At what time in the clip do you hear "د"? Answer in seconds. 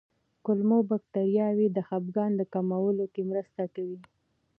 1.71-1.77, 2.37-2.41